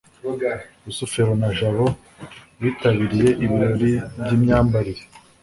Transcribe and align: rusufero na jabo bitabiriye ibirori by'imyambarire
rusufero 0.85 1.31
na 1.41 1.49
jabo 1.57 1.85
bitabiriye 2.61 3.29
ibirori 3.43 3.91
by'imyambarire 4.21 5.03